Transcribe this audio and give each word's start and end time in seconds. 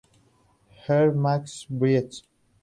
Herb, 0.87 1.15
Maxi 1.15 1.67
Breast. 1.69 2.25